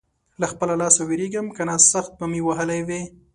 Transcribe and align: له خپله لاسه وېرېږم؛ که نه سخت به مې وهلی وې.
له 0.41 0.47
خپله 0.51 0.73
لاسه 0.81 1.01
وېرېږم؛ 1.05 1.47
که 1.55 1.63
نه 1.67 1.75
سخت 1.91 2.11
به 2.19 2.25
مې 2.31 2.41
وهلی 2.43 2.81
وې. 2.87 3.01